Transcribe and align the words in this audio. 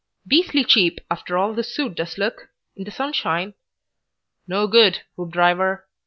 "Beastly 0.25 0.63
cheap, 0.63 0.99
after 1.11 1.37
all, 1.37 1.53
this 1.53 1.75
suit 1.75 1.93
does 1.93 2.17
look, 2.17 2.49
in 2.75 2.85
the 2.85 2.89
sunshine." 2.89 3.53
"No 4.47 4.65
good, 4.65 5.03
Hoopdriver. 5.15 5.83